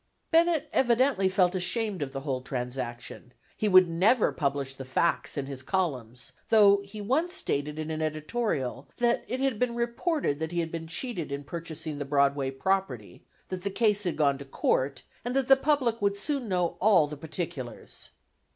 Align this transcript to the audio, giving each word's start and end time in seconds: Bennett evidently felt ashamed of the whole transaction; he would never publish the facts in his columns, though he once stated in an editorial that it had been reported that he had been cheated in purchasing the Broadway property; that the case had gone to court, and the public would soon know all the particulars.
Bennett 0.31 0.67
evidently 0.73 1.29
felt 1.29 1.53
ashamed 1.53 2.01
of 2.01 2.11
the 2.11 2.21
whole 2.21 2.41
transaction; 2.41 3.35
he 3.55 3.69
would 3.69 3.87
never 3.87 4.31
publish 4.31 4.73
the 4.73 4.83
facts 4.83 5.37
in 5.37 5.45
his 5.45 5.61
columns, 5.61 6.33
though 6.49 6.81
he 6.83 6.99
once 6.99 7.33
stated 7.35 7.77
in 7.77 7.91
an 7.91 8.01
editorial 8.01 8.89
that 8.97 9.23
it 9.27 9.39
had 9.39 9.59
been 9.59 9.75
reported 9.75 10.39
that 10.39 10.51
he 10.51 10.59
had 10.59 10.71
been 10.71 10.87
cheated 10.87 11.31
in 11.31 11.43
purchasing 11.43 11.99
the 11.99 12.03
Broadway 12.03 12.49
property; 12.49 13.23
that 13.49 13.61
the 13.61 13.69
case 13.69 14.03
had 14.03 14.17
gone 14.17 14.39
to 14.39 14.45
court, 14.45 15.03
and 15.23 15.35
the 15.35 15.55
public 15.55 16.01
would 16.01 16.17
soon 16.17 16.49
know 16.49 16.77
all 16.81 17.05
the 17.05 17.15
particulars. 17.15 18.09